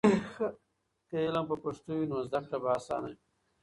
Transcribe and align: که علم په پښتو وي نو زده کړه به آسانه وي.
که 1.09 1.15
علم 1.25 1.45
په 1.49 1.55
پښتو 1.63 1.91
وي 1.97 2.05
نو 2.09 2.17
زده 2.27 2.39
کړه 2.45 2.57
به 2.61 2.69
آسانه 2.77 3.07
وي. 3.11 3.17